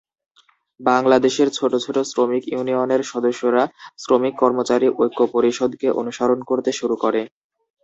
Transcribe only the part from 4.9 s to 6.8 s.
ঐক্য পরিষদকে অনুসরণ করতে